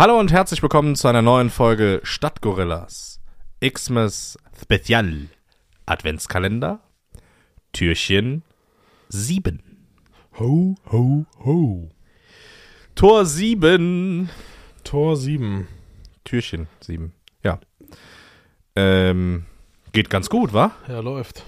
Hallo 0.00 0.18
und 0.18 0.32
herzlich 0.32 0.62
willkommen 0.62 0.96
zu 0.96 1.08
einer 1.08 1.20
neuen 1.20 1.50
Folge 1.50 2.00
Stadtgorillas. 2.04 3.20
Xmas 3.60 4.38
Spezial 4.58 5.28
Adventskalender 5.84 6.80
Türchen 7.74 8.42
7. 9.10 9.62
Ho, 10.38 10.74
ho, 10.90 11.26
ho. 11.44 11.90
Tor 12.94 13.26
7. 13.26 14.30
Tor 14.84 15.16
7. 15.18 15.68
Türchen 16.24 16.68
7. 16.80 17.12
Ja. 17.44 17.60
Ähm, 18.76 19.44
geht 19.92 20.08
ganz 20.08 20.30
gut, 20.30 20.54
wa? 20.54 20.70
Ja, 20.88 21.00
läuft. 21.00 21.44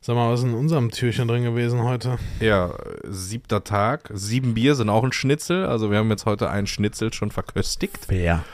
Ja. 0.00 0.04
Sag 0.04 0.16
mal, 0.16 0.32
was 0.32 0.40
ist 0.40 0.46
in 0.46 0.54
unserem 0.54 0.90
Türchen 0.90 1.28
drin 1.28 1.42
gewesen 1.44 1.82
heute? 1.82 2.18
Ja, 2.40 2.72
siebter 3.04 3.64
Tag. 3.64 4.10
Sieben 4.14 4.54
Bier 4.54 4.74
sind 4.74 4.88
auch 4.90 5.04
ein 5.04 5.12
Schnitzel. 5.12 5.66
Also 5.66 5.90
wir 5.90 5.98
haben 5.98 6.10
jetzt 6.10 6.24
heute 6.26 6.48
einen 6.50 6.66
Schnitzel 6.66 7.12
schon 7.12 7.30
verköstigt. 7.30 8.04
Wer? 8.08 8.44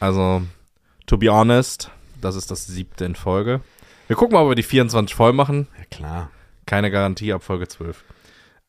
Also, 0.00 0.42
to 1.06 1.16
be 1.18 1.30
honest, 1.30 1.90
das 2.20 2.36
ist 2.36 2.50
das 2.50 2.66
siebte 2.66 3.04
in 3.04 3.14
Folge. 3.14 3.60
Wir 4.06 4.16
gucken 4.16 4.34
mal, 4.34 4.42
ob 4.42 4.50
wir 4.50 4.54
die 4.54 4.62
24 4.62 5.14
voll 5.14 5.32
machen. 5.32 5.68
Ja, 5.78 5.84
klar. 5.96 6.30
Keine 6.66 6.90
Garantie 6.90 7.32
ab 7.32 7.42
Folge 7.42 7.68
12. 7.68 8.02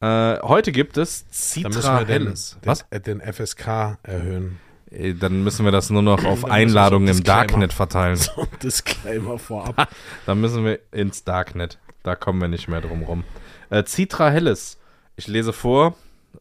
Äh, 0.02 0.40
heute 0.42 0.72
gibt 0.72 0.98
es 0.98 1.26
Dann 1.56 1.64
müssen 1.72 1.82
Citra 1.82 2.00
wir 2.00 2.06
den, 2.06 2.24
Helles. 2.26 2.58
den, 2.62 2.68
Was? 2.70 2.86
äh, 2.90 3.00
den 3.00 3.22
FSK 3.22 3.98
erhöhen. 4.04 4.60
Äh, 4.92 5.14
Dann 5.14 5.44
müssen 5.44 5.64
wir 5.66 5.72
das 5.72 5.90
nur 5.90 6.02
noch 6.02 6.24
auf 6.26 6.46
Einladungen 6.46 7.08
im. 7.08 7.24
Darknet 7.24 7.72
verteilen. 7.74 8.18
So 8.36 8.42
ein 8.42 8.48
Disclaimer 8.62 9.40
vorab. 9.40 9.90
Dann 10.26 10.42
müssen 10.42 10.64
wir 10.66 10.80
ins 10.92 11.24
Darknet. 11.24 11.80
Da 12.06 12.16
kommen 12.16 12.40
wir 12.40 12.48
nicht 12.48 12.68
mehr 12.68 12.82
drum 12.82 13.02
rum. 13.02 13.24
Äh, 13.72 13.84
Citra 13.84 14.30
Helles. 14.30 14.78
Ich 15.16 15.26
lese 15.26 15.54
vor, 15.54 15.96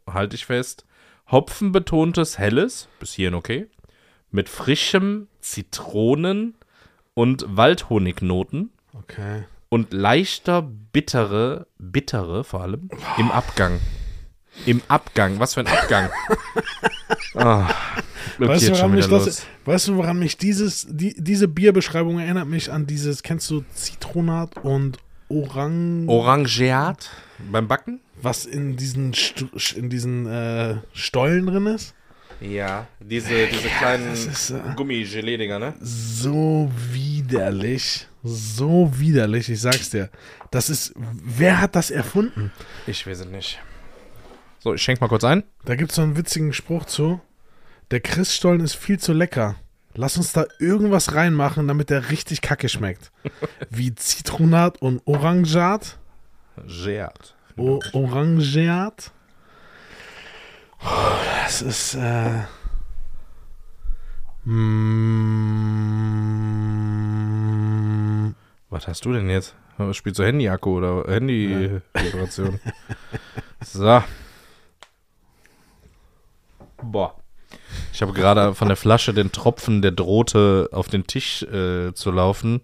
halte 0.07 0.37
ich 0.37 0.45
fest. 0.45 0.85
Hopfenbetontes 1.31 2.37
Helles, 2.39 2.87
bis 3.01 3.15
hierhin 3.15 3.33
okay. 3.33 3.69
Mit 4.31 4.51
frischem 4.51 5.27
Zitronen- 5.41 6.55
und 7.15 7.47
Waldhonignoten 7.49 8.73
Okay. 8.93 9.45
und 9.71 9.95
leichter 9.95 10.61
bittere, 10.61 11.67
bittere 11.79 12.45
vor 12.45 12.61
allem, 12.61 12.91
im 13.17 13.31
Abgang. 13.31 13.81
Im 14.67 14.83
Abgang. 14.89 15.41
Was 15.41 15.55
für 15.55 15.61
ein 15.61 15.67
Abgang. 15.67 16.11
Okay, 17.37 18.49
Weißt 18.49 18.69
du, 18.69 18.73
woran 18.73 18.91
mich 18.93 19.09
das, 19.09 19.47
weißt 19.65 19.89
du, 19.89 19.97
woran 19.97 20.19
mich 20.19 20.37
dieses, 20.37 20.87
die, 20.89 21.15
diese 21.19 21.49
Bierbeschreibung 21.49 22.19
erinnert 22.21 22.47
mich 22.47 22.71
an 22.71 22.87
dieses, 22.87 23.23
kennst 23.23 23.51
du 23.51 23.65
Zitronat 23.75 24.57
und 24.59 24.99
Orang, 25.29 26.09
Orangeat 26.09 27.11
beim 27.51 27.67
Backen? 27.69 28.01
was 28.21 28.47
in 28.47 28.77
diesen, 28.77 29.13
Stu- 29.15 29.49
in 29.77 29.91
diesen 29.91 30.27
äh, 30.27 30.77
Stollen 30.93 31.47
drin 31.47 31.67
ist? 31.67 31.95
Ja, 32.41 32.87
diese, 33.01 33.47
diese 33.47 33.69
kleinen 33.69 34.11
das 34.11 34.27
ist, 34.27 34.51
äh, 34.51 34.61
Gummigelee-Dinger, 34.77 35.59
ne? 35.59 35.75
so 35.81 36.71
widerlich. 36.91 38.07
So 38.23 38.91
widerlich, 38.99 39.51
ich 39.51 39.61
sag's 39.61 39.91
dir. 39.91 40.11
Das 40.51 40.71
ist. 40.71 40.95
Wer 40.97 41.61
hat 41.61 41.77
das 41.77 41.91
erfunden? 41.91 42.53
Ich 42.87 43.07
weiß 43.07 43.21
es 43.21 43.27
nicht. 43.27 43.61
So, 44.61 44.73
ich 44.75 44.83
schenk 44.83 45.01
mal 45.01 45.09
kurz 45.09 45.25
ein. 45.25 45.45
Da 45.65 45.75
gibt's 45.75 45.97
so 45.97 46.03
einen 46.03 46.17
witzigen 46.17 46.53
Spruch 46.55 46.87
zu. 46.87 47.21
Der 47.91 48.01
Christstollen 48.01 48.61
ist 48.61 48.75
viel 48.75 48.99
zu 48.99 49.13
lecker. 49.13 49.57
Lass 49.97 50.17
uns 50.17 50.33
da 50.33 50.45
irgendwas 50.59 51.15
reinmachen, 51.15 51.69
damit 51.69 51.89
der 51.89 52.11
richtig 52.11 52.41
kacke 52.41 52.69
schmeckt. 52.69 53.13
Wie 53.71 53.95
Zitronat 53.95 54.83
und 54.83 55.01
Orangeat. 55.07 55.99
Geat. 56.67 57.37
O 57.57 57.79
Orangeat. 57.93 59.13
Oh, 60.83 60.87
das 61.45 61.63
ist. 61.63 61.95
Äh, 61.95 62.43
mm, 64.45 65.55
Was 68.71 68.89
hast 68.89 69.05
du 69.05 69.13
denn 69.13 69.31
jetzt? 69.31 69.55
Spielst 69.93 70.19
du 70.19 70.25
Handy-Akku 70.25 70.79
oder 70.79 71.05
Handy-Vibration? 71.09 72.59
so. 73.63 74.03
Boah. 76.83 77.15
Ich 77.95 78.03
habe 78.03 78.13
gerade 78.13 78.55
von 78.57 78.67
der 78.67 78.77
Flasche 78.77 79.15
den 79.15 79.31
Tropfen, 79.31 79.81
der 79.81 79.93
drohte, 79.93 80.69
auf 80.73 80.89
den 80.89 81.07
Tisch 81.07 81.45
äh, 81.45 81.95
zu 81.95 82.11
laufen, 82.11 82.63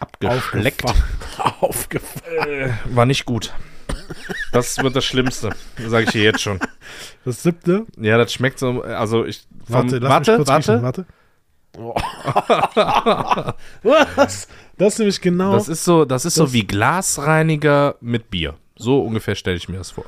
abgeschleckt. 0.00 0.82
Aufgefangen. 1.60 2.78
War 2.86 3.04
nicht 3.04 3.26
gut. 3.26 3.52
Das 4.52 4.78
wird 4.78 4.96
das 4.96 5.04
Schlimmste, 5.04 5.50
sage 5.86 6.04
ich 6.06 6.10
dir 6.12 6.22
jetzt 6.22 6.40
schon. 6.40 6.60
Das 7.26 7.42
siebte. 7.42 7.84
Ja, 7.98 8.16
das 8.16 8.32
schmeckt 8.32 8.58
so, 8.58 8.82
also 8.82 9.26
ich, 9.26 9.44
vom, 9.66 9.74
Warte, 9.92 9.98
lass 9.98 10.10
warte, 10.10 10.30
mich 10.30 10.36
kurz 10.38 10.48
warte. 10.48 10.72
riechen, 10.72 10.82
warte. 10.82 11.06
Oh. 11.76 11.94
Was? 14.16 14.48
Das 14.78 14.94
ist 14.94 14.98
nämlich 14.98 15.20
genau. 15.20 15.52
Das 15.52 15.68
ist 15.68 15.84
so, 15.84 16.04
das 16.06 16.24
ist 16.24 16.36
so 16.36 16.44
Das- 16.44 16.52
wie 16.54 16.66
Glasreiniger 16.66 17.96
mit 18.00 18.30
Bier. 18.30 18.54
So 18.76 19.02
ungefähr 19.02 19.34
stelle 19.34 19.56
ich 19.58 19.68
mir 19.68 19.76
das 19.78 19.90
vor. 19.90 20.06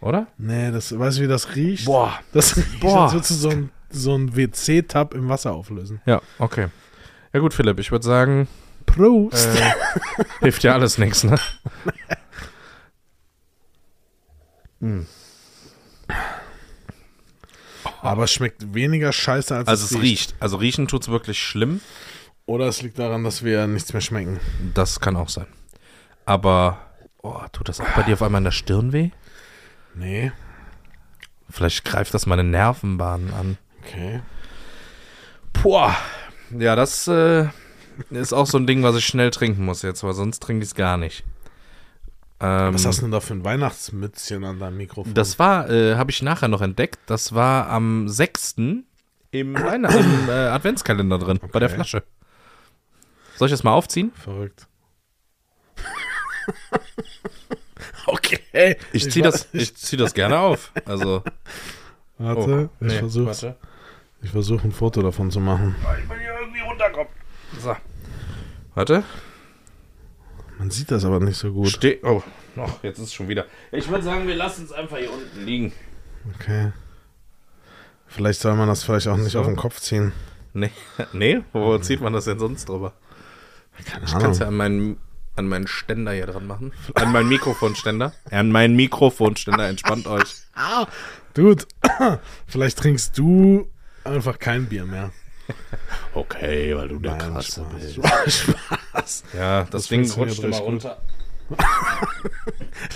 Oder? 0.00 0.26
nee, 0.38 0.70
das, 0.70 0.98
weißt 0.98 1.18
du, 1.18 1.22
wie 1.22 1.28
das 1.28 1.54
riecht? 1.54 1.84
Boah. 1.84 2.18
Das 2.32 2.56
riecht, 2.56 2.80
Boah. 2.80 3.04
als 3.04 3.12
würdest 3.12 3.30
du 3.30 3.34
so 3.34 3.48
ein, 3.50 3.70
so 3.90 4.14
ein 4.16 4.34
WC-Tab 4.34 5.14
im 5.14 5.28
Wasser 5.28 5.52
auflösen. 5.52 6.00
Ja, 6.06 6.22
okay. 6.38 6.68
Ja 7.32 7.40
gut, 7.40 7.52
Philipp, 7.54 7.78
ich 7.78 7.90
würde 7.92 8.04
sagen, 8.04 8.48
Prost. 8.86 9.46
äh, 9.46 9.72
hilft 10.40 10.62
ja 10.64 10.72
alles 10.74 10.98
nichts, 10.98 11.22
ne? 11.24 11.38
Aber 18.02 18.24
es 18.24 18.32
schmeckt 18.32 18.74
weniger 18.74 19.12
scheiße, 19.12 19.54
als 19.54 19.68
Also 19.68 19.94
es 19.94 20.02
riecht. 20.02 20.34
Also 20.40 20.56
riechen 20.56 20.88
tut's 20.88 21.08
wirklich 21.08 21.38
schlimm. 21.38 21.80
Oder 22.46 22.66
es 22.66 22.82
liegt 22.82 22.98
daran, 22.98 23.22
dass 23.24 23.44
wir 23.44 23.66
nichts 23.66 23.92
mehr 23.92 24.00
schmecken. 24.00 24.40
Das 24.74 25.00
kann 25.00 25.16
auch 25.16 25.28
sein. 25.28 25.46
Aber, 26.24 26.78
oh, 27.22 27.38
tut 27.52 27.68
das 27.68 27.80
auch 27.80 27.88
bei 27.94 28.02
dir 28.02 28.14
auf 28.14 28.22
einmal 28.22 28.40
in 28.40 28.44
der 28.44 28.50
Stirn 28.50 28.92
weh? 28.92 29.10
Nee. 30.00 30.32
Vielleicht 31.50 31.84
greift 31.84 32.14
das 32.14 32.26
meine 32.26 32.44
Nervenbahnen 32.44 33.32
an. 33.34 33.58
Okay. 33.84 34.20
Boah. 35.62 35.94
Ja, 36.58 36.74
das 36.76 37.06
äh, 37.08 37.48
ist 38.10 38.32
auch 38.32 38.46
so 38.46 38.58
ein 38.58 38.66
Ding, 38.66 38.82
was 38.82 38.96
ich 38.96 39.04
schnell 39.06 39.30
trinken 39.30 39.64
muss 39.64 39.82
jetzt, 39.82 40.02
weil 40.02 40.14
sonst 40.14 40.40
trinke 40.40 40.62
ich 40.64 40.70
es 40.70 40.74
gar 40.74 40.96
nicht. 40.96 41.22
Ähm, 42.40 42.72
Was 42.74 42.86
hast 42.86 42.98
du 42.98 43.02
denn 43.02 43.10
da 43.10 43.20
für 43.20 43.34
ein 43.34 43.44
Weihnachtsmützchen 43.44 44.42
an 44.44 44.58
deinem 44.58 44.78
Mikrofon? 44.78 45.12
Das 45.12 45.38
war, 45.38 45.68
äh, 45.68 45.96
habe 45.96 46.10
ich 46.10 46.22
nachher 46.22 46.48
noch 46.48 46.62
entdeckt, 46.62 46.98
das 47.06 47.34
war 47.34 47.68
am 47.68 48.08
6. 48.08 48.54
im, 49.30 49.54
Weihn- 49.56 49.84
im 49.84 50.28
äh, 50.28 50.32
Adventskalender 50.32 51.18
drin, 51.18 51.38
bei 51.52 51.58
der 51.58 51.68
Okay. 51.68 51.74
Flasche. 51.76 52.02
Soll 53.36 53.46
ich 53.48 53.52
das 53.52 53.62
mal 53.64 53.72
aufziehen? 53.72 54.12
Verrückt. 54.14 54.66
okay. 58.32 58.76
Ich 58.92 59.10
ziehe 59.10 59.24
wa- 59.24 59.30
das, 59.30 59.48
ich 59.52 59.74
zieh 59.76 59.96
das 59.96 60.14
gerne 60.14 60.38
auf. 60.38 60.72
Also, 60.84 61.22
Warte, 62.18 62.70
oh, 62.80 62.84
ich 62.84 62.92
nee, 62.92 62.98
versuche 62.98 63.26
warte. 63.26 63.56
ich 64.22 64.30
versuch 64.30 64.62
ein 64.64 64.72
Foto 64.72 65.02
davon 65.02 65.30
zu 65.30 65.40
machen. 65.40 65.74
Ich 66.02 66.08
will 66.10 66.18
hier 66.18 66.34
irgendwie 66.40 66.60
runterkommen. 66.60 67.08
So. 67.60 67.76
Warte. 68.74 69.04
Man 70.58 70.70
sieht 70.70 70.90
das 70.90 71.04
aber 71.06 71.20
nicht 71.20 71.38
so 71.38 71.50
gut. 71.52 71.68
Steh. 71.68 71.98
Oh, 72.02 72.22
noch, 72.54 72.82
jetzt 72.84 72.98
ist 72.98 73.04
es 73.06 73.14
schon 73.14 73.28
wieder. 73.28 73.46
Ich 73.72 73.88
würde 73.88 74.04
sagen, 74.04 74.26
wir 74.26 74.34
lassen 74.36 74.64
es 74.64 74.72
einfach 74.72 74.98
hier 74.98 75.10
unten 75.12 75.44
liegen. 75.46 75.72
Okay. 76.38 76.72
Vielleicht 78.06 78.40
soll 78.40 78.54
man 78.56 78.68
das 78.68 78.84
vielleicht 78.84 79.08
auch 79.08 79.16
nicht 79.16 79.32
So. 79.32 79.40
auf 79.40 79.46
den 79.46 79.56
Kopf 79.56 79.80
ziehen. 79.80 80.12
Nee, 80.52 80.70
nee, 81.12 81.40
wo 81.52 81.78
zieht 81.78 82.00
man 82.00 82.12
das 82.12 82.24
denn 82.26 82.38
sonst 82.38 82.68
drüber? 82.68 82.92
Keine 83.86 84.04
Ich 84.04 84.12
kann 84.12 84.30
es 84.32 84.40
ja 84.40 84.48
an 84.48 84.56
meinen, 84.56 84.98
an 85.36 85.48
meinen 85.48 85.66
Ständer 85.66 86.12
hier 86.12 86.26
dran 86.26 86.46
machen. 86.46 86.72
An 86.94 87.12
meinen 87.12 87.28
Mikrofonständer. 87.28 88.12
An 88.30 88.50
meinen 88.50 88.76
Mikrofonständer, 88.76 89.68
entspannt 89.68 90.06
euch. 90.06 90.34
Dude, 91.34 91.64
vielleicht 92.46 92.78
trinkst 92.78 93.16
du 93.16 93.68
einfach 94.04 94.38
kein 94.38 94.66
Bier 94.66 94.84
mehr. 94.84 95.12
Okay, 96.14 96.76
weil 96.76 96.88
du 96.88 96.98
der 96.98 97.16
Nein, 97.16 97.32
Krasse 97.32 97.64
Spaß. 97.94 98.24
bist. 98.24 98.36
Spaß. 98.92 99.24
Ja, 99.36 99.62
das, 99.62 99.70
Das 99.70 99.88
Ding 99.88 100.10
rutscht 100.10 100.42
immer 100.42 100.58
runter. 100.58 101.00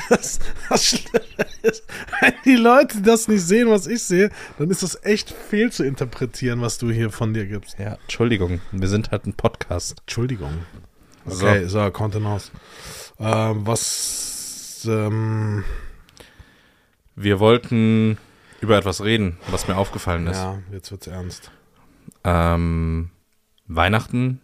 Das, 0.08 0.38
das 0.69 0.84
Schlimme 0.86 1.25
ist, 1.62 1.84
wenn 2.20 2.34
die 2.44 2.54
Leute 2.56 3.00
das 3.02 3.26
nicht 3.26 3.42
sehen, 3.42 3.69
was 3.69 3.86
ich 3.86 4.02
sehe, 4.02 4.31
dann 4.58 4.70
ist 4.70 4.82
das 4.82 4.98
echt 5.02 5.31
fehl 5.31 5.72
zu 5.72 5.82
interpretieren, 5.82 6.60
was 6.60 6.78
du 6.78 6.90
hier 6.90 7.10
von 7.10 7.34
dir 7.34 7.46
gibst. 7.46 7.78
Ja, 7.78 7.94
Entschuldigung, 8.02 8.60
wir 8.70 8.88
sind 8.88 9.10
halt 9.10 9.26
ein 9.26 9.34
Podcast. 9.34 9.96
Entschuldigung. 10.02 10.64
So. 11.26 11.46
Okay, 11.46 11.66
so, 11.66 11.90
Kontenance. 11.90 12.50
Ähm, 13.18 13.66
was, 13.66 14.86
ähm, 14.88 15.64
Wir 17.16 17.40
wollten 17.40 18.18
über 18.60 18.76
etwas 18.76 19.02
reden, 19.02 19.38
was 19.50 19.68
mir 19.68 19.76
aufgefallen 19.76 20.26
ist. 20.26 20.38
ja, 20.38 20.58
jetzt 20.72 20.90
wird's 20.90 21.06
ernst. 21.06 21.50
Ähm, 22.24 23.10
Weihnachten, 23.66 24.40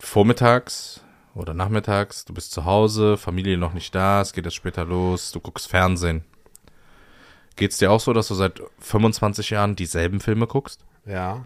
vormittags 0.00 1.00
oder 1.34 1.54
nachmittags, 1.54 2.24
du 2.24 2.32
bist 2.34 2.52
zu 2.52 2.64
Hause, 2.64 3.16
Familie 3.16 3.58
noch 3.58 3.72
nicht 3.72 3.94
da, 3.94 4.20
es 4.20 4.32
geht 4.32 4.44
jetzt 4.44 4.54
später 4.54 4.84
los, 4.84 5.32
du 5.32 5.40
guckst 5.40 5.68
Fernsehen. 5.68 6.24
Geht's 7.56 7.78
dir 7.78 7.90
auch 7.92 8.00
so, 8.00 8.12
dass 8.12 8.28
du 8.28 8.34
seit 8.34 8.60
25 8.78 9.50
Jahren 9.50 9.76
dieselben 9.76 10.20
Filme 10.20 10.46
guckst? 10.46 10.84
Ja. 11.04 11.44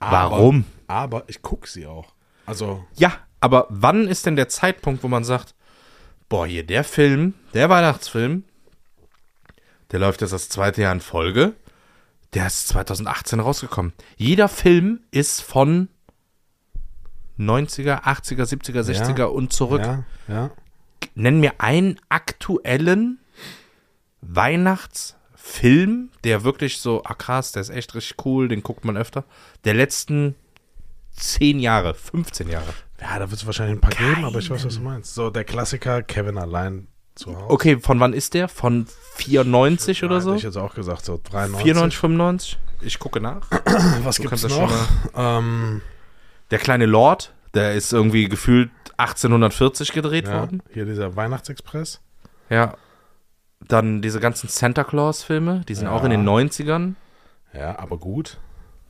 Warum? 0.00 0.64
Aber, 0.86 1.18
aber 1.18 1.28
ich 1.28 1.42
gucke 1.42 1.68
sie 1.68 1.86
auch. 1.86 2.13
Also, 2.46 2.84
Ja, 2.96 3.12
aber 3.40 3.66
wann 3.70 4.08
ist 4.08 4.26
denn 4.26 4.36
der 4.36 4.48
Zeitpunkt, 4.48 5.02
wo 5.02 5.08
man 5.08 5.24
sagt, 5.24 5.54
boah, 6.28 6.46
hier 6.46 6.64
der 6.64 6.84
Film, 6.84 7.34
der 7.52 7.68
Weihnachtsfilm, 7.68 8.44
der 9.92 10.00
läuft 10.00 10.20
jetzt 10.22 10.32
das 10.32 10.48
zweite 10.48 10.82
Jahr 10.82 10.92
in 10.92 11.00
Folge, 11.00 11.54
der 12.32 12.46
ist 12.46 12.68
2018 12.68 13.40
rausgekommen. 13.40 13.92
Jeder 14.16 14.48
Film 14.48 15.00
ist 15.10 15.40
von 15.40 15.88
90er, 17.38 18.02
80er, 18.02 18.44
70er, 18.44 18.82
60er 18.82 19.24
und 19.24 19.52
zurück. 19.52 19.82
ja, 19.82 20.04
ja. 20.28 20.50
Nenn 21.14 21.38
mir 21.38 21.52
einen 21.58 22.00
aktuellen 22.08 23.18
Weihnachtsfilm, 24.20 26.10
der 26.24 26.44
wirklich 26.44 26.78
so, 26.78 27.04
ah 27.04 27.14
krass, 27.14 27.52
der 27.52 27.62
ist 27.62 27.70
echt 27.70 27.94
richtig 27.94 28.24
cool, 28.24 28.48
den 28.48 28.62
guckt 28.62 28.84
man 28.84 28.96
öfter. 28.96 29.24
Der 29.64 29.74
letzten 29.74 30.34
10 31.14 31.60
Jahre, 31.60 31.94
15 31.94 32.48
Jahre. 32.48 32.66
Ja, 33.00 33.18
da 33.18 33.30
wird 33.30 33.40
es 33.40 33.46
wahrscheinlich 33.46 33.76
ein 33.76 33.80
paar 33.80 33.90
geben, 33.92 34.24
aber 34.24 34.38
ich 34.38 34.50
weiß, 34.50 34.64
was 34.64 34.76
du 34.76 34.80
meinst. 34.82 35.14
So, 35.14 35.30
der 35.30 35.44
Klassiker 35.44 36.02
Kevin 36.02 36.38
allein 36.38 36.88
zu 37.14 37.36
Hause. 37.36 37.50
Okay, 37.50 37.78
von 37.78 38.00
wann 38.00 38.12
ist 38.12 38.34
der? 38.34 38.48
Von 38.48 38.86
94 39.16 40.04
oder 40.04 40.16
Hätte 40.16 40.24
so? 40.24 40.34
ich 40.34 40.42
jetzt 40.42 40.56
auch 40.56 40.74
gesagt, 40.74 41.04
so 41.04 41.20
93. 41.22 41.62
94, 41.64 41.98
95? 41.98 42.58
Ich 42.80 42.98
gucke 42.98 43.20
nach. 43.20 43.46
Was 44.02 44.16
Du 44.16 44.22
gibt's 44.22 44.42
kannst 44.42 44.44
das 44.44 44.52
noch? 44.58 44.72
Ähm, 45.14 45.80
Der 46.50 46.58
kleine 46.58 46.86
Lord, 46.86 47.32
der 47.54 47.74
ist 47.74 47.92
irgendwie 47.92 48.28
gefühlt 48.28 48.70
1840 48.96 49.92
gedreht 49.92 50.26
ja, 50.28 50.40
worden. 50.40 50.62
hier 50.72 50.84
dieser 50.84 51.14
Weihnachtsexpress. 51.16 52.00
Ja. 52.50 52.74
Dann 53.66 54.02
diese 54.02 54.20
ganzen 54.20 54.48
Santa 54.48 54.84
Claus-Filme, 54.84 55.62
die 55.68 55.74
sind 55.74 55.86
Ja. 55.86 55.92
auch 55.92 56.04
in 56.04 56.10
den 56.10 56.24
90ern. 56.24 56.94
Ja, 57.52 57.78
aber 57.78 57.98
gut. 57.98 58.38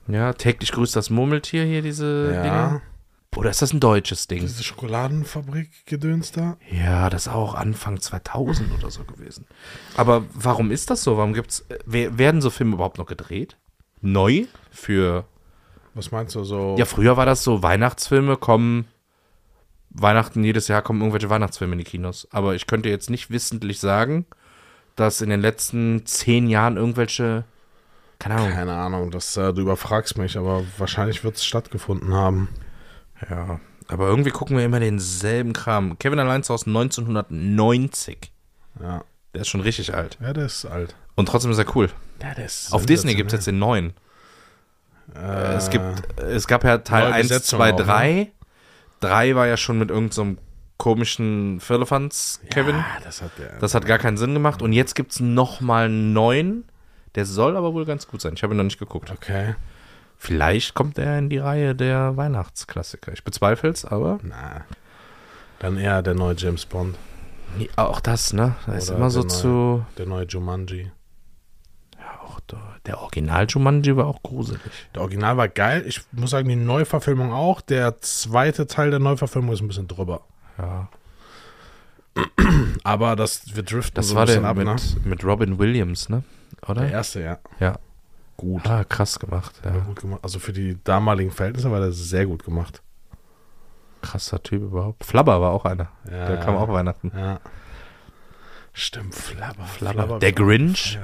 Ja, 0.09 0.33
täglich 0.35 0.73
grüßt 0.73 0.95
das 0.97 1.11
Murmeltier 1.11 1.65
hier, 1.65 1.83
diese 1.83 2.33
Ja. 2.35 2.43
Dinge. 2.43 2.83
Oder 3.37 3.51
ist 3.51 3.63
das 3.63 3.73
ein 3.73 3.81
deutsches 3.81 4.29
Ding? 4.29 4.43
Diese 4.43 4.63
Schokoladenfabrik-Gedöns 4.63 6.31
da. 6.33 6.57
Ja, 6.71 7.11
das 7.11 7.27
ist 7.27 7.33
auch 7.33 7.55
Anfang 7.55 8.01
2000 8.01 8.71
oder 8.79 8.91
so 8.91 9.03
gewesen. 9.05 9.47
Aber 9.97 10.25
warum 10.35 10.71
ist 10.71 10.91
das 10.91 11.03
so? 11.03 11.17
Warum 11.17 11.33
gibt's, 11.35 11.65
äh, 11.69 11.79
wer- 11.85 12.17
werden 12.17 12.41
so 12.41 12.51
Filme 12.51 12.75
überhaupt 12.75 12.99
noch 12.99 13.07
gedreht? 13.07 13.57
Neu? 14.01 14.45
Für, 14.71 15.25
Was 15.95 16.13
meinst 16.13 16.35
du 16.37 16.45
so? 16.45 16.77
ja, 16.79 16.85
früher 16.85 17.17
war 17.17 17.27
das 17.27 17.43
so, 17.43 17.63
Weihnachtsfilme 17.63 18.37
kommen, 18.37 18.87
Weihnachten, 19.91 20.43
jedes 20.45 20.69
Jahr 20.69 20.83
kommen 20.83 21.01
irgendwelche 21.01 21.31
Weihnachtsfilme 21.31 21.73
in 21.73 21.79
die 21.79 21.85
Kinos. 21.85 22.29
Aber 22.31 22.55
ich 22.55 22.67
könnte 22.67 22.89
jetzt 22.89 23.11
nicht 23.11 23.31
wissentlich 23.31 23.81
sagen, 23.81 24.27
dass 24.97 25.21
in 25.21 25.31
den 25.31 25.41
letzten 25.41 26.05
zehn 26.07 26.49
Jahren 26.49 26.77
irgendwelche, 26.77 27.45
keine 28.25 28.37
Ahnung, 28.41 28.53
Keine 28.53 28.73
Ahnung, 28.75 29.11
das, 29.11 29.37
äh, 29.37 29.53
du 29.53 29.61
überfragst 29.63 30.17
mich, 30.17 30.39
aber 30.39 30.65
wahrscheinlich 30.79 31.25
wird 31.25 31.37
es 31.37 31.45
stattgefunden 31.45 32.15
haben. 32.15 32.49
ja. 33.31 33.61
Aber 33.89 34.07
irgendwie 34.09 34.31
gucken 34.31 34.57
wir 34.57 34.65
immer 34.65 34.81
denselben 34.81 35.53
Kram. 35.53 35.99
Kevin 35.99 36.19
allein 36.19 36.41
ist 36.41 36.51
aus 36.51 36.67
1990. 36.67 38.33
Ja. 38.81 39.05
Der 39.35 39.43
ist 39.43 39.49
schon 39.49 39.61
richtig 39.61 39.93
alt. 39.95 40.17
Ja, 40.23 40.33
der 40.33 40.47
ist 40.47 40.65
alt. 40.65 40.95
Und 41.17 41.27
trotzdem 41.29 41.51
ist 41.51 41.59
er 41.59 41.77
cool. 41.77 41.91
Ja, 42.23 42.33
der 42.35 42.47
ist 42.47 42.73
Auf 42.73 42.87
Disney 42.87 43.15
gibt 43.15 43.31
es 43.31 43.35
jetzt 43.35 43.47
den 43.47 43.59
neuen. 43.59 43.93
Äh, 45.15 45.55
Es, 45.57 45.69
gibt, 45.69 45.85
es 46.19 46.47
gab 46.47 46.65
ja 46.65 46.79
Teil 46.79 47.05
neue 47.11 47.13
1, 47.13 47.29
Besetzung 47.29 47.59
2, 47.59 47.73
auch, 47.75 47.79
ne? 47.79 47.85
3. 47.85 48.33
3 49.01 49.37
war 49.37 49.47
ja 49.47 49.59
schon 49.59 49.79
mit 49.79 49.91
irgendeinem 49.91 50.39
komischen 50.79 51.61
Firlefanz, 51.61 52.41
Kevin. 52.51 52.77
Ja, 52.77 52.85
das 53.05 53.21
hat 53.21 53.33
der. 53.39 53.59
Das 53.59 53.75
hat 53.75 53.85
gar 53.85 53.99
keinen 53.99 54.17
Sinn 54.17 54.33
gemacht. 54.33 54.63
Und 54.63 54.73
jetzt 54.73 54.95
gibt 54.95 55.13
es 55.13 55.21
nochmal 55.21 55.87
einen 55.87 56.15
neuen. 56.15 56.65
Der 57.15 57.25
soll 57.27 57.57
aber 57.57 57.75
wohl 57.75 57.85
ganz 57.85 58.07
gut 58.09 58.21
sein. 58.21 58.35
Ich 58.35 58.43
habe 58.43 58.55
ihn 58.55 58.57
noch 58.57 58.65
nicht 58.65 58.79
geguckt. 58.79 59.11
okay. 59.11 59.55
Vielleicht 60.17 60.75
kommt 60.75 60.97
er 60.99 61.19
in 61.19 61.29
die 61.29 61.39
Reihe 61.39 61.75
der 61.75 62.17
Weihnachtsklassiker. 62.17 63.13
Ich 63.13 63.25
bezweifle 63.25 63.71
es, 63.71 63.85
aber 63.85 64.19
Na. 64.23 64.65
Dann 65.59 65.77
eher 65.77 66.03
der 66.03 66.15
neue 66.15 66.35
James 66.37 66.67
Bond, 66.67 66.97
nee, 67.59 67.69
auch 67.77 68.01
das, 68.01 68.33
ne? 68.33 68.55
Da 68.67 68.75
ist 68.75 68.91
immer 68.91 69.11
so 69.11 69.21
der 69.23 69.29
neue- 69.31 69.39
zu. 69.41 69.87
der 69.99 70.07
neue 70.07 70.25
Jumanji. 70.27 70.91
Ja, 71.99 72.21
auch 72.27 72.41
der, 72.41 72.59
der 72.87 72.99
Original 73.01 73.47
Jumanji 73.49 73.97
war 73.97 74.07
auch 74.07 74.23
gruselig. 74.23 74.61
Der 74.95 75.03
Original 75.03 75.37
war 75.37 75.49
geil. 75.49 75.85
Ich 75.87 76.01
muss 76.13 76.31
sagen, 76.31 76.49
die 76.49 76.57
Neuverfilmung 76.57 77.33
auch. 77.33 77.61
Der 77.61 78.01
zweite 78.01 78.67
Teil 78.67 78.91
der 78.91 78.99
Neuverfilmung 79.01 79.53
ist 79.55 79.61
ein 79.61 79.69
bisschen 79.69 79.89
drüber. 79.89 80.23
Ja. 80.59 80.89
Aber 82.85 83.17
das, 83.17 83.55
wir 83.55 83.63
driften 83.63 83.95
Das 83.97 84.09
so 84.09 84.15
war 84.15 84.23
ein 84.23 84.27
der 84.27 84.35
bisschen 84.35 84.45
ab, 84.47 84.57
mit, 84.57 84.67
ne? 84.67 85.09
mit 85.11 85.25
Robin 85.25 85.59
Williams, 85.59 86.09
ne? 86.09 86.23
Oder? 86.67 86.83
Der 86.83 86.93
erste, 86.93 87.23
ja. 87.23 87.39
Ja. 87.61 87.79
Gut. 88.37 88.67
Ah, 88.69 88.85
krass 88.85 89.19
gemacht. 89.19 89.61
Ja. 89.65 89.71
Gut 89.71 90.01
gemacht. 90.01 90.21
Also 90.23 90.39
für 90.39 90.53
die 90.53 90.79
damaligen 90.83 91.31
Verhältnisse 91.31 91.71
war 91.71 91.81
der 91.81 91.93
sehr 91.93 92.27
gut 92.27 92.45
gemacht. 92.45 92.83
Krasser 94.03 94.43
Typ 94.43 94.63
überhaupt. 94.63 95.05
Flabber 95.05 95.41
war 95.41 95.53
auch 95.53 95.65
einer. 95.65 95.89
Ja. 96.11 96.29
Der 96.29 96.37
kam 96.39 96.57
auch 96.57 96.69
Weihnachten. 96.69 97.13
Ja. 97.17 97.41
Stimmt, 98.73 99.15
Flabber. 99.15 99.65
Flabber. 99.65 100.19
Der 100.19 100.33
Grinch 100.33 100.99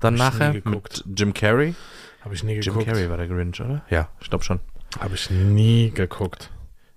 dann 0.00 0.14
nachher 0.14 0.52
mit 0.52 1.04
Jim 1.16 1.34
Carrey. 1.34 1.74
Habe 2.22 2.34
ich 2.34 2.42
nie 2.42 2.54
Jim 2.54 2.74
geguckt. 2.74 2.86
Carrey 2.86 3.10
war 3.10 3.18
der 3.18 3.28
Grinch, 3.28 3.60
oder? 3.60 3.82
Ja, 3.90 4.08
ich 4.20 4.30
glaube 4.30 4.44
schon. 4.44 4.60
Habe 4.98 5.14
ich 5.14 5.30
nie 5.30 5.90
geguckt. 5.90 6.50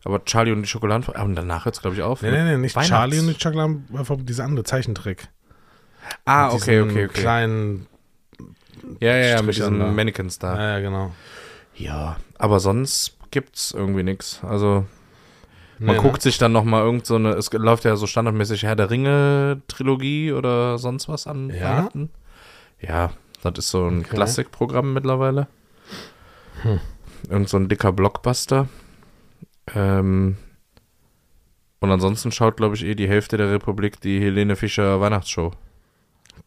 Aber 0.06 0.24
Charlie 0.24 0.54
und 0.54 0.62
die 0.62 0.68
Schokoladen. 0.68 1.06
Ah, 1.14 1.24
und 1.24 1.36
danach 1.36 1.66
hört 1.66 1.76
es, 1.76 1.82
glaube 1.82 1.98
ich, 1.98 2.02
auf. 2.02 2.22
Nee, 2.22 2.32
nee, 2.32 2.44
nee, 2.44 2.58
nicht 2.58 2.80
Charlie 2.80 3.20
und 3.20 3.28
die 3.28 3.34
Chocolate, 3.34 3.82
einfach 3.94 4.16
diese 4.22 4.44
andere 4.44 4.64
Zeichentrick. 4.64 5.28
Ah, 6.26 6.52
okay, 6.54 6.82
okay, 6.82 7.06
okay. 7.06 7.22
kleinen. 7.22 7.88
ja, 9.00 9.16
ja, 9.16 9.26
ja, 9.28 9.42
mit 9.42 9.56
diesen 9.56 9.80
da. 9.80 9.92
Mannequins 9.92 10.40
da. 10.40 10.56
Ja, 10.56 10.70
ja, 10.74 10.80
genau. 10.80 11.12
Ja, 11.76 12.18
aber 12.38 12.60
sonst 12.60 13.18
gibt's 13.32 13.72
irgendwie 13.72 14.04
nichts. 14.04 14.42
Also 14.44 14.86
man 15.80 15.96
Nee, 15.96 16.02
guckt 16.02 16.22
sich 16.22 16.38
dann 16.38 16.52
noch 16.54 16.64
mal 16.64 16.82
irgend 16.84 17.06
so 17.06 17.16
eine, 17.16 17.30
es 17.34 17.52
läuft 17.54 17.86
ja 17.86 17.96
so 17.96 18.08
standardmäßig 18.08 18.64
Herr 18.64 18.76
der 18.76 18.90
Ringe 18.90 19.62
Trilogie 19.68 20.32
oder 20.34 20.78
sonst 20.80 21.08
was 21.08 21.28
an 21.28 21.50
Ja? 21.50 21.78
Weihnachten. 21.78 22.10
Ja, 22.82 23.12
das 23.44 23.54
ist 23.58 23.70
so 23.70 23.86
ein 23.88 24.00
Okay. 24.00 24.16
Klassikprogramm 24.16 24.94
mittlerweile. 24.94 25.48
Hm. 26.64 26.80
Irgend 27.30 27.50
so 27.50 27.58
ein 27.58 27.70
dicker 27.70 27.92
Blockbuster. 27.92 28.68
Ähm, 29.76 30.38
und 31.80 31.92
ansonsten 31.92 32.32
schaut, 32.32 32.58
glaube 32.58 32.76
ich, 32.76 32.84
eh 32.84 32.96
die 32.96 33.08
Hälfte 33.08 33.38
der 33.38 33.52
Republik 33.52 34.02
die 34.02 34.20
Helene 34.20 34.56
Fischer 34.56 35.00
Weihnachtsshow. 35.00 35.52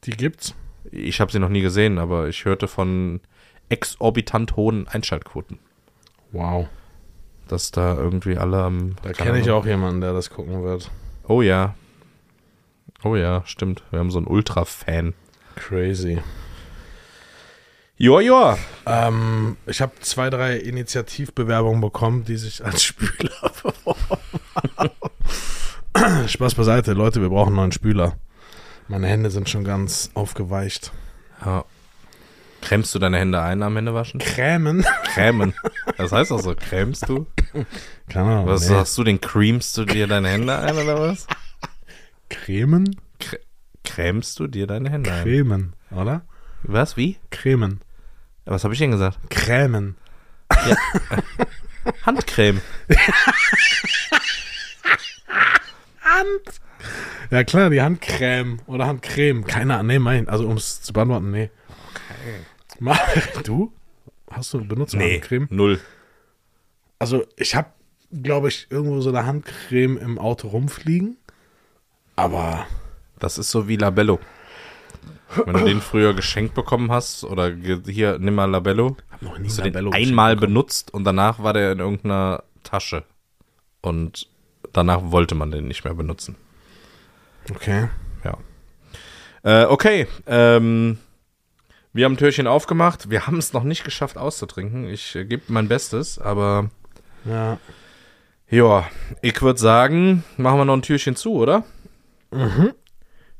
Die 0.04 0.12
gibt's. 0.12 0.54
Ich 0.90 1.20
habe 1.20 1.30
sie 1.30 1.38
noch 1.38 1.48
nie 1.48 1.60
gesehen, 1.60 1.98
aber 1.98 2.28
ich 2.28 2.44
hörte 2.44 2.66
von 2.68 3.20
exorbitant 3.68 4.56
hohen 4.56 4.88
Einschaltquoten. 4.88 5.58
Wow. 6.32 6.68
dass 7.48 7.70
da 7.72 7.94
irgendwie 7.96 8.36
alle 8.36 8.62
am. 8.62 8.94
Da 9.02 9.12
kenne 9.12 9.40
ich 9.40 9.50
auch 9.50 9.66
jemanden, 9.66 10.00
der 10.00 10.12
das 10.12 10.30
gucken 10.30 10.62
wird. 10.62 10.90
Oh 11.26 11.42
ja. 11.42 11.74
Oh 13.02 13.16
ja, 13.16 13.42
stimmt. 13.46 13.82
Wir 13.90 13.98
haben 13.98 14.10
so 14.10 14.18
einen 14.18 14.26
Ultra-Fan. 14.28 15.14
Crazy. 15.56 16.18
Joa, 17.96 18.20
joa. 18.20 18.58
Ähm, 18.86 19.56
ich 19.66 19.80
habe 19.82 19.92
zwei, 20.00 20.30
drei 20.30 20.56
Initiativbewerbungen 20.56 21.80
bekommen, 21.80 22.24
die 22.24 22.36
sich 22.36 22.64
als 22.64 22.82
Spüler 22.84 23.52
beworben 23.62 24.20
haben. 25.94 26.28
Spaß 26.28 26.54
beiseite, 26.54 26.92
Leute, 26.92 27.20
wir 27.20 27.28
brauchen 27.28 27.48
einen 27.48 27.56
neuen 27.56 27.72
Spüler. 27.72 28.16
Meine 28.90 29.06
Hände 29.06 29.30
sind 29.30 29.48
schon 29.48 29.62
ganz 29.62 30.10
aufgeweicht. 30.14 30.90
Ja. 31.46 31.64
Cremst 32.60 32.92
du 32.92 32.98
deine 32.98 33.18
Hände 33.18 33.40
ein 33.40 33.62
am 33.62 33.76
Händewaschen? 33.76 34.18
Krämen? 34.18 34.84
Cremen. 35.04 35.54
Das 35.96 36.10
heißt 36.10 36.32
auch 36.32 36.40
so, 36.40 36.56
cremst 36.56 37.08
du? 37.08 37.28
Keine 38.08 38.30
Ahnung. 38.30 38.46
Was 38.48 38.62
nee. 38.62 38.74
sagst 38.74 38.98
du, 38.98 39.04
den 39.04 39.20
creamst 39.20 39.76
du 39.76 39.84
dir 39.84 40.08
deine 40.08 40.28
Hände 40.28 40.58
ein 40.58 40.76
oder 40.76 40.98
was? 40.98 41.28
Cremen? 42.30 43.00
Cremst 43.84 44.40
du 44.40 44.48
dir 44.48 44.66
deine 44.66 44.90
Hände 44.90 45.12
ein? 45.12 45.22
Cremen, 45.22 45.76
oder? 45.92 46.22
Was, 46.64 46.96
wie? 46.96 47.16
Cremen. 47.30 47.82
Was 48.44 48.64
habe 48.64 48.74
ich 48.74 48.80
denn 48.80 48.90
gesagt? 48.90 49.20
Krämen. 49.30 49.96
Handcreme. 52.04 52.60
Ja 57.30 57.44
klar, 57.44 57.70
die 57.70 57.80
Handcreme 57.80 58.58
oder 58.66 58.86
Handcreme. 58.86 59.44
Keine 59.44 59.74
Ahnung, 59.74 59.86
nee, 59.86 59.98
mein. 59.98 60.28
Also 60.28 60.46
um 60.46 60.56
es 60.56 60.82
zu 60.82 60.92
beantworten, 60.92 61.30
nee. 61.30 61.50
Okay. 62.80 62.90
Du? 63.44 63.72
Hast 64.30 64.52
du 64.54 64.64
benutzt 64.64 64.94
Nee, 64.94 65.14
Handcreme? 65.14 65.48
null. 65.50 65.80
Also 66.98 67.24
ich 67.36 67.54
habe, 67.54 67.68
glaube 68.10 68.48
ich, 68.48 68.66
irgendwo 68.70 69.00
so 69.00 69.10
eine 69.10 69.26
Handcreme 69.26 69.96
im 69.98 70.18
Auto 70.18 70.48
rumfliegen. 70.48 71.16
Aber 72.16 72.66
Das 73.18 73.38
ist 73.38 73.50
so 73.50 73.68
wie 73.68 73.76
Labello. 73.76 74.18
Wenn 75.44 75.54
du 75.54 75.64
den 75.64 75.80
früher 75.80 76.14
geschenkt 76.14 76.54
bekommen 76.54 76.90
hast 76.90 77.24
oder 77.24 77.54
hier, 77.86 78.18
nimm 78.18 78.34
mal 78.34 78.50
Labello, 78.50 78.96
hab 79.10 79.22
noch 79.22 79.38
nie 79.38 79.46
hast 79.48 79.58
du 79.58 79.62
den 79.62 79.72
Labello 79.72 79.90
einmal 79.92 80.34
geschenkt 80.34 80.40
benutzt 80.40 80.94
und 80.94 81.04
danach 81.04 81.42
war 81.42 81.52
der 81.52 81.72
in 81.72 81.78
irgendeiner 81.78 82.42
Tasche. 82.64 83.04
Und 83.80 84.28
danach 84.72 85.00
wollte 85.10 85.34
man 85.34 85.50
den 85.50 85.68
nicht 85.68 85.84
mehr 85.84 85.94
benutzen. 85.94 86.36
Okay. 87.48 87.88
Ja. 88.24 88.36
Äh, 89.42 89.66
okay. 89.66 90.06
Ähm, 90.26 90.98
Wir 91.92 92.04
haben 92.04 92.12
ein 92.14 92.18
Türchen 92.18 92.46
aufgemacht. 92.46 93.10
Wir 93.10 93.26
haben 93.26 93.38
es 93.38 93.52
noch 93.52 93.64
nicht 93.64 93.84
geschafft 93.84 94.16
auszutrinken. 94.18 94.88
Ich 94.88 95.14
äh, 95.16 95.24
gebe 95.24 95.44
mein 95.48 95.68
Bestes, 95.68 96.18
aber 96.18 96.70
Ja. 97.24 97.58
ja, 98.48 98.86
ich 99.22 99.40
würde 99.42 99.58
sagen, 99.58 100.24
machen 100.36 100.58
wir 100.58 100.64
noch 100.64 100.74
ein 100.76 100.82
Türchen 100.82 101.16
zu, 101.16 101.32
oder? 101.34 101.64
Mhm. 102.30 102.72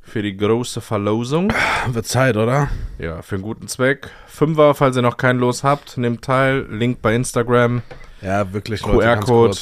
Für 0.02 0.23
die 0.23 0.37
große 0.37 0.80
Verlosung. 0.80 1.52
Wird 1.88 2.07
Zeit, 2.07 2.37
oder? 2.37 2.69
Ja, 2.99 3.23
für 3.23 3.37
einen 3.37 3.45
guten 3.45 3.69
Zweck. 3.69 4.11
Fünfer, 4.26 4.75
falls 4.75 4.97
ihr 4.97 5.02
noch 5.02 5.16
keinen 5.19 5.38
Los 5.38 5.62
habt, 5.62 5.99
nehmt 5.99 6.25
teil. 6.25 6.66
Link 6.71 7.00
bei 7.02 7.14
Instagram, 7.14 7.83
Ja, 8.23 8.52
wirklich, 8.52 8.83
QR-Code. 8.83 9.57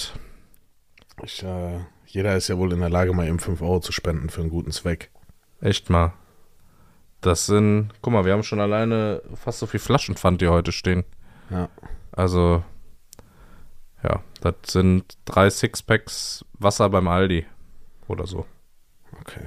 Ich, 1.25 1.42
äh, 1.42 1.80
jeder 2.08 2.36
ist 2.36 2.48
ja 2.48 2.56
wohl 2.58 2.72
in 2.72 2.80
der 2.80 2.90
Lage, 2.90 3.12
mal 3.12 3.28
eben 3.28 3.38
5 3.38 3.60
Euro 3.62 3.80
zu 3.80 3.92
spenden 3.92 4.30
für 4.30 4.40
einen 4.40 4.50
guten 4.50 4.70
Zweck. 4.70 5.10
Echt 5.60 5.90
mal. 5.90 6.12
Das 7.20 7.46
sind, 7.46 7.90
guck 8.00 8.12
mal, 8.12 8.24
wir 8.24 8.32
haben 8.32 8.42
schon 8.42 8.60
alleine 8.60 9.22
fast 9.34 9.58
so 9.58 9.66
viel 9.66 9.80
Flaschenpfand 9.80 10.40
hier 10.40 10.52
heute 10.52 10.72
stehen. 10.72 11.04
Ja. 11.50 11.68
Also, 12.12 12.62
ja, 14.02 14.22
das 14.40 14.54
sind 14.66 15.18
drei 15.24 15.50
Sixpacks 15.50 16.44
Wasser 16.54 16.88
beim 16.88 17.08
Aldi. 17.08 17.46
Oder 18.06 18.26
so. 18.26 18.46
Okay. 19.20 19.42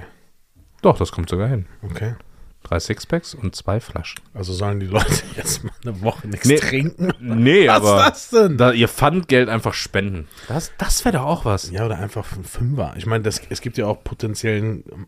Doch, 0.82 0.98
das 0.98 1.12
kommt 1.12 1.28
sogar 1.28 1.48
hin. 1.48 1.66
Okay. 1.82 2.14
Drei 2.62 2.78
Sixpacks 2.78 3.34
und 3.34 3.54
zwei 3.56 3.80
Flaschen. 3.80 4.20
Also 4.34 4.52
sollen 4.52 4.80
die 4.80 4.86
Leute 4.86 5.22
jetzt 5.36 5.64
mal 5.64 5.72
eine 5.84 6.00
Woche 6.00 6.28
nichts 6.28 6.46
Nee. 6.46 6.56
trinken? 6.56 7.12
Nee, 7.20 7.68
Was 7.68 7.76
aber 7.76 7.98
ist 8.12 8.12
das 8.12 8.30
denn? 8.30 8.56
da 8.56 8.72
ihr 8.72 8.88
Pfandgeld 8.88 9.48
einfach 9.48 9.74
spenden. 9.74 10.28
Das, 10.48 10.72
das 10.78 11.04
wäre 11.04 11.18
doch 11.18 11.24
auch 11.24 11.44
was. 11.44 11.70
Ja, 11.70 11.84
oder 11.86 11.98
einfach 11.98 12.30
ein 12.36 12.44
Fünfer. 12.44 12.94
Ich 12.96 13.06
meine, 13.06 13.28
es 13.28 13.60
gibt 13.60 13.78
ja 13.78 13.86
auch 13.86 14.02
potenziellen 14.04 14.84
ähm, 14.92 15.06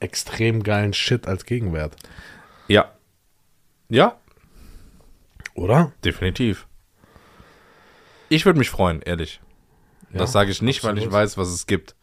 extrem 0.00 0.62
geilen 0.62 0.92
Shit 0.92 1.26
als 1.26 1.44
Gegenwert. 1.44 1.96
Ja. 2.68 2.92
Ja, 3.88 4.16
Oder? 5.54 5.92
definitiv. 6.04 6.66
Ich 8.28 8.46
würde 8.46 8.58
mich 8.58 8.70
freuen, 8.70 9.02
ehrlich. 9.02 9.40
Ja, 10.12 10.18
das 10.20 10.32
sage 10.32 10.50
ich 10.50 10.62
nicht, 10.62 10.82
weil 10.84 10.96
ich 10.96 11.04
absolut. 11.04 11.12
weiß, 11.22 11.36
was 11.38 11.48
es 11.48 11.66
gibt. 11.66 11.94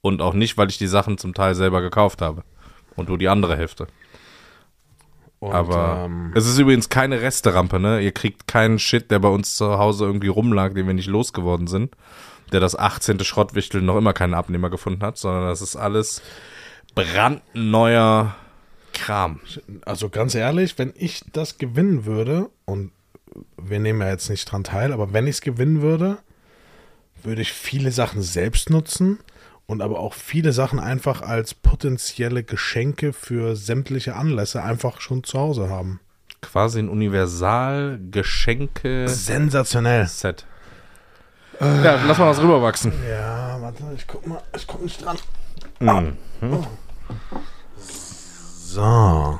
Und 0.00 0.22
auch 0.22 0.34
nicht, 0.34 0.56
weil 0.58 0.68
ich 0.68 0.78
die 0.78 0.86
Sachen 0.86 1.18
zum 1.18 1.34
Teil 1.34 1.54
selber 1.54 1.80
gekauft 1.80 2.20
habe. 2.22 2.44
Und 2.94 3.08
du 3.08 3.16
die 3.16 3.28
andere 3.28 3.56
Hälfte. 3.56 3.86
Und, 5.44 5.52
Aber 5.52 6.04
ähm, 6.06 6.32
es 6.34 6.46
ist 6.46 6.58
übrigens 6.58 6.88
keine 6.88 7.20
Resterampe, 7.20 7.78
ne? 7.78 8.00
Ihr 8.00 8.12
kriegt 8.12 8.46
keinen 8.46 8.78
Shit, 8.78 9.10
der 9.10 9.18
bei 9.18 9.28
uns 9.28 9.56
zu 9.56 9.78
Hause 9.78 10.06
irgendwie 10.06 10.28
rumlag, 10.28 10.72
den 10.72 10.86
wir 10.86 10.94
nicht 10.94 11.06
losgeworden 11.06 11.66
sind. 11.66 11.94
Der 12.50 12.60
das 12.60 12.74
18. 12.74 13.20
Schrottwichtel 13.20 13.82
noch 13.82 13.98
immer 13.98 14.14
keinen 14.14 14.32
Abnehmer 14.32 14.70
gefunden 14.70 15.02
hat, 15.04 15.18
sondern 15.18 15.46
das 15.46 15.60
ist 15.60 15.76
alles 15.76 16.22
brandneuer 16.94 18.34
Kram. 18.94 19.40
also 19.84 20.08
ganz 20.08 20.34
ehrlich, 20.34 20.78
wenn 20.78 20.94
ich 20.96 21.22
das 21.32 21.58
gewinnen 21.58 22.06
würde, 22.06 22.48
und 22.64 22.92
wir 23.60 23.80
nehmen 23.80 24.00
ja 24.00 24.08
jetzt 24.08 24.30
nicht 24.30 24.50
dran 24.50 24.64
teil, 24.64 24.94
aber 24.94 25.12
wenn 25.12 25.26
ich 25.26 25.36
es 25.36 25.40
gewinnen 25.42 25.82
würde, 25.82 26.16
würde 27.22 27.42
ich 27.42 27.52
viele 27.52 27.90
Sachen 27.90 28.22
selbst 28.22 28.70
nutzen 28.70 29.18
und 29.66 29.80
aber 29.82 29.98
auch 30.00 30.12
viele 30.14 30.52
Sachen 30.52 30.78
einfach 30.78 31.22
als 31.22 31.54
potenzielle 31.54 32.44
Geschenke 32.44 33.12
für 33.12 33.56
sämtliche 33.56 34.14
Anlässe 34.16 34.62
einfach 34.62 35.00
schon 35.00 35.24
zu 35.24 35.38
Hause 35.38 35.68
haben. 35.70 36.00
Quasi 36.42 36.78
ein 36.80 36.88
Universal-Geschenke-Set. 36.88 39.16
Sensationell. 39.16 40.08
Ja, 41.60 42.04
lass 42.06 42.18
mal 42.18 42.30
was 42.30 42.40
rüberwachsen. 42.42 42.92
Ja, 43.08 43.56
warte, 43.60 43.84
ich 43.96 44.06
guck 44.06 44.26
mal, 44.26 44.42
ich 44.54 44.66
guck 44.66 44.82
nicht 44.82 45.02
dran. 45.04 45.16
Mhm. 45.80 46.16
So. 47.78 49.38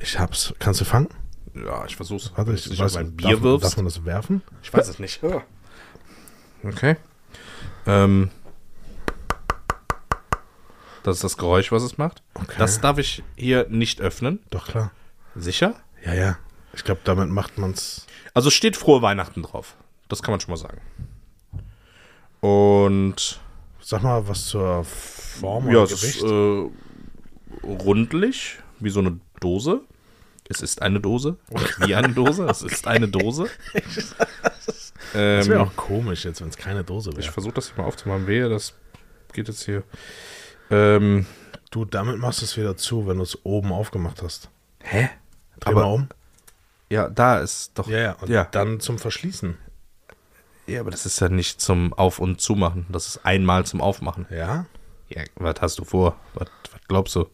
Ich 0.00 0.18
hab's. 0.18 0.52
Kannst 0.58 0.80
du 0.80 0.84
fangen? 0.84 1.08
Ja, 1.54 1.84
ich 1.86 1.94
versuch's. 1.96 2.32
Warte, 2.34 2.52
ich 2.54 2.64
du 2.64 2.78
weiß, 2.78 2.96
ein 2.96 3.16
darf, 3.16 3.18
Bier 3.28 3.42
wirfst. 3.42 3.64
darf 3.64 3.76
man 3.76 3.84
das 3.84 4.04
werfen? 4.04 4.42
Ich 4.62 4.72
weiß 4.72 4.88
es 4.88 4.98
nicht. 4.98 5.20
Okay. 6.66 6.96
Ähm, 7.86 8.30
das 11.04 11.16
ist 11.16 11.24
das 11.24 11.36
Geräusch, 11.36 11.70
was 11.70 11.82
es 11.84 11.96
macht. 11.98 12.22
Okay. 12.34 12.56
Das 12.58 12.80
darf 12.80 12.98
ich 12.98 13.22
hier 13.36 13.66
nicht 13.70 14.00
öffnen. 14.00 14.40
Doch, 14.50 14.66
klar. 14.66 14.90
Sicher? 15.36 15.74
Ja, 16.04 16.14
ja. 16.14 16.38
Ich 16.72 16.82
glaube, 16.82 17.00
damit 17.04 17.28
macht 17.30 17.56
man's. 17.58 18.06
Also 18.34 18.50
steht 18.50 18.76
frohe 18.76 19.00
Weihnachten 19.02 19.42
drauf. 19.42 19.76
Das 20.08 20.22
kann 20.22 20.32
man 20.32 20.40
schon 20.40 20.50
mal 20.50 20.56
sagen. 20.56 20.80
Und 22.40 23.40
Sag 23.80 24.02
mal 24.02 24.26
was 24.26 24.46
zur 24.46 24.82
Form 24.84 25.66
ja, 25.70 25.82
oder 25.82 25.82
es 25.92 26.00
Gewicht. 26.00 26.16
ist 26.16 26.24
äh, 26.24 27.66
rundlich, 27.66 28.58
wie 28.80 28.88
so 28.90 29.00
eine 29.00 29.20
Dose. 29.40 29.82
Es 30.48 30.62
ist 30.62 30.80
eine 30.82 31.00
Dose. 31.00 31.36
Wie 31.78 31.94
eine 31.94 32.08
Dose. 32.10 32.44
Es 32.46 32.62
ist 32.62 32.86
eine 32.86 33.08
Dose. 33.08 33.46
das 33.74 34.92
Ähm, 35.14 35.46
wäre 35.46 35.60
auch 35.60 35.76
komisch 35.76 36.24
jetzt, 36.24 36.40
wenn 36.40 36.48
es 36.48 36.56
keine 36.56 36.82
Dose 36.82 37.10
ich 37.10 37.16
wäre. 37.18 37.32
versuche 37.32 37.52
das 37.54 37.68
hier 37.68 37.76
mal 37.82 37.88
aufzumachen. 37.88 38.26
Wehe, 38.26 38.48
das 38.48 38.74
geht 39.34 39.48
jetzt 39.48 39.64
hier. 39.64 39.82
Ähm, 40.70 41.26
Du, 41.70 41.84
damit 41.84 42.18
machst 42.18 42.40
du 42.40 42.44
es 42.44 42.56
wieder 42.56 42.76
zu, 42.76 43.06
wenn 43.08 43.16
du 43.16 43.24
es 43.24 43.44
oben 43.44 43.72
aufgemacht 43.72 44.22
hast. 44.22 44.48
hä? 44.82 45.08
Dreh 45.60 45.70
Aber- 45.70 45.80
mal 45.82 45.92
um. 45.92 46.08
Ja, 46.90 47.08
da 47.08 47.38
ist 47.40 47.72
doch. 47.74 47.88
Ja, 47.88 47.98
ja. 47.98 48.12
Und 48.20 48.28
ja. 48.28 48.44
dann 48.50 48.78
zum 48.78 48.98
Verschließen. 48.98 49.56
Ja, 50.66 50.80
aber 50.80 50.90
das 50.92 51.04
ist 51.06 51.18
ja 51.20 51.28
nicht 51.28 51.60
zum 51.60 51.92
Auf- 51.94 52.20
und 52.20 52.40
Zumachen. 52.40 52.86
Das 52.90 53.06
ist 53.08 53.24
einmal 53.26 53.66
zum 53.66 53.80
Aufmachen. 53.80 54.26
Ja? 54.30 54.66
Ja, 55.08 55.22
was 55.36 55.56
hast 55.60 55.78
du 55.80 55.84
vor? 55.84 56.16
Was, 56.34 56.48
was 56.70 56.80
glaubst 56.86 57.16
du? 57.16 57.26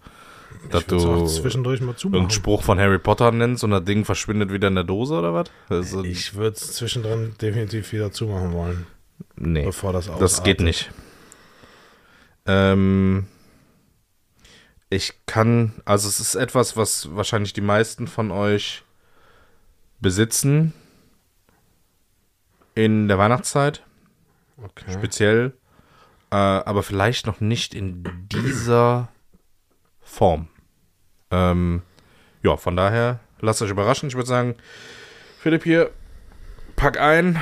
Dass 0.70 0.86
du 0.86 1.26
zwischendurch 1.26 1.80
mal 1.80 1.94
zumachen. 1.96 2.14
irgendeinen 2.20 2.30
Spruch 2.30 2.62
von 2.62 2.78
Harry 2.78 2.98
Potter 2.98 3.30
nennst 3.32 3.62
und 3.64 3.70
das 3.72 3.84
Ding 3.84 4.04
verschwindet 4.04 4.50
wieder 4.52 4.68
in 4.68 4.74
der 4.74 4.84
Dose 4.84 5.14
oder 5.14 5.32
was? 5.34 5.46
Also, 5.68 6.02
Ich 6.04 6.34
würde 6.34 6.56
es 6.56 6.72
zwischendrin 6.74 7.34
definitiv 7.40 7.92
wieder 7.92 8.10
zumachen 8.10 8.52
wollen, 8.52 8.86
nee, 9.36 9.64
bevor 9.64 9.92
das 9.92 10.06
ausartet. 10.08 10.22
das 10.22 10.42
geht 10.42 10.60
nicht. 10.60 10.90
Ähm, 12.50 13.28
ich 14.88 15.14
kann, 15.26 15.80
also 15.84 16.08
es 16.08 16.18
ist 16.18 16.34
etwas, 16.34 16.76
was 16.76 17.14
wahrscheinlich 17.14 17.52
die 17.52 17.60
meisten 17.60 18.08
von 18.08 18.32
euch 18.32 18.82
besitzen 20.00 20.72
in 22.74 23.06
der 23.06 23.18
Weihnachtszeit. 23.18 23.84
Okay. 24.62 24.92
speziell, 24.92 25.52
äh, 26.30 26.36
aber 26.36 26.82
vielleicht 26.82 27.26
noch 27.26 27.40
nicht 27.40 27.72
in 27.72 28.04
dieser 28.30 29.08
Form. 30.02 30.48
Ähm, 31.30 31.82
ja, 32.42 32.56
von 32.56 32.76
daher, 32.76 33.20
lasst 33.40 33.62
euch 33.62 33.70
überraschen. 33.70 34.08
Ich 34.08 34.16
würde 34.16 34.28
sagen, 34.28 34.56
Philipp 35.38 35.62
hier, 35.62 35.92
pack 36.76 36.98
ein. 36.98 37.40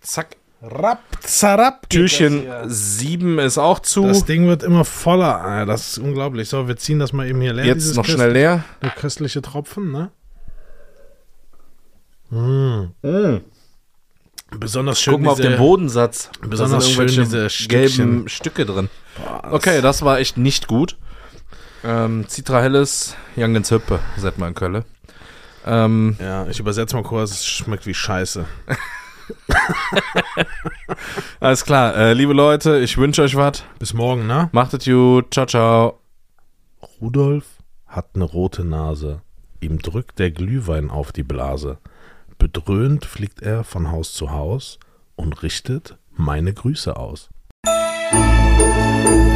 Zack. 0.00 0.36
Rapp, 0.66 1.00
zarab. 1.20 1.88
Türchen 1.90 2.44
7 2.66 3.38
ist 3.38 3.58
auch 3.58 3.80
zu. 3.80 4.06
Das 4.06 4.24
Ding 4.24 4.46
wird 4.46 4.62
immer 4.62 4.84
voller. 4.84 5.40
Ah, 5.44 5.64
Das 5.66 5.88
ist 5.88 5.98
unglaublich. 5.98 6.48
So, 6.48 6.68
wir 6.68 6.76
ziehen 6.76 6.98
das 6.98 7.12
mal 7.12 7.26
eben 7.28 7.40
hier 7.40 7.52
leer. 7.52 7.66
Jetzt 7.66 7.94
noch 7.96 8.04
schnell 8.04 8.32
leer. 8.32 8.64
Der 8.82 8.90
köstliche 8.90 9.42
Tropfen, 9.42 9.92
ne? 9.92 10.10
Mm. 12.30 13.40
Besonders 14.58 15.00
schön 15.00 15.14
Guck 15.14 15.22
mal 15.22 15.30
auf 15.32 15.40
den 15.40 15.56
Bodensatz. 15.58 16.30
Besonders 16.40 16.88
schön 16.90 17.06
diese 17.08 17.48
gelben 17.68 17.90
Stückchen. 17.90 18.28
Stücke 18.28 18.66
drin. 18.66 18.88
Boah, 19.16 19.40
das- 19.42 19.52
Okay, 19.52 19.80
das 19.80 20.02
war 20.02 20.18
echt 20.18 20.36
nicht 20.36 20.66
gut. 20.68 20.96
Ähm, 21.84 22.26
Citra 22.28 22.62
Helles, 22.62 23.14
Jangens 23.36 23.70
Hüppe, 23.70 24.00
sagt 24.16 24.38
man 24.38 24.48
in 24.50 24.54
Köln. 24.54 24.84
Ähm, 25.66 26.16
Ja, 26.20 26.46
ich 26.46 26.58
übersetze 26.60 26.96
mal 26.96 27.02
kurz. 27.02 27.32
Es 27.32 27.46
schmeckt 27.46 27.86
wie 27.86 27.94
Scheiße. 27.94 28.46
alles 31.40 31.64
klar, 31.64 31.96
äh, 31.96 32.12
liebe 32.12 32.32
Leute, 32.32 32.78
ich 32.78 32.96
wünsche 32.98 33.22
euch 33.22 33.36
was. 33.36 33.64
Bis 33.78 33.94
morgen, 33.94 34.26
ne? 34.26 34.48
Macht 34.52 34.74
es 34.74 34.84
gut. 34.84 35.32
Ciao, 35.32 35.46
ciao. 35.46 36.00
Rudolf 37.00 37.46
hat 37.86 38.10
eine 38.14 38.24
rote 38.24 38.64
Nase. 38.64 39.22
Ihm 39.60 39.78
drückt 39.78 40.18
der 40.18 40.30
Glühwein 40.30 40.90
auf 40.90 41.12
die 41.12 41.22
Blase. 41.22 41.78
Bedröhnt 42.38 43.04
fliegt 43.04 43.42
er 43.42 43.64
von 43.64 43.90
Haus 43.90 44.12
zu 44.12 44.30
Haus 44.30 44.78
und 45.16 45.42
richtet 45.42 45.96
meine 46.12 46.52
Grüße 46.52 46.96
aus. 46.96 47.30
Musik 48.14 49.33